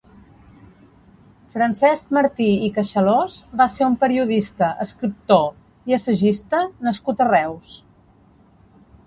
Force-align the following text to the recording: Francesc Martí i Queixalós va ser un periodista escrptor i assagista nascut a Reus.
Francesc 1.55 2.15
Martí 2.17 2.47
i 2.67 2.69
Queixalós 2.77 3.35
va 3.61 3.67
ser 3.75 3.85
un 3.89 3.99
periodista 4.05 4.71
escrptor 4.87 5.47
i 5.93 5.99
assagista 5.99 6.65
nascut 6.89 7.25
a 7.27 7.31
Reus. 7.31 7.79